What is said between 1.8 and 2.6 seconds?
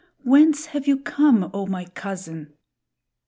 cousin?"